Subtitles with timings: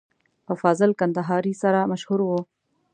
[0.45, 2.29] په فاضل کندهاري سره مشهور و.